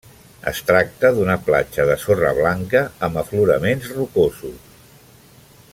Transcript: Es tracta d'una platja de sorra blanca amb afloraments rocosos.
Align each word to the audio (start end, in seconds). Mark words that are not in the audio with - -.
Es 0.51 0.61
tracta 0.69 1.11
d'una 1.17 1.35
platja 1.49 1.85
de 1.89 1.97
sorra 2.05 2.31
blanca 2.39 2.83
amb 3.09 3.21
afloraments 3.23 3.93
rocosos. 3.99 4.89